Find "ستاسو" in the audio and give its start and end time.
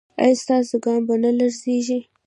0.43-0.75